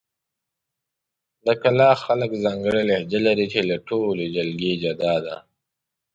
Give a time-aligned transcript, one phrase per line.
[1.45, 5.35] د کلاخ خلک ځانګړې لهجه لري، چې له ټولې جلګې جدا ده.